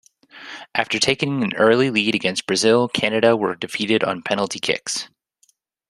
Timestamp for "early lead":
1.57-2.15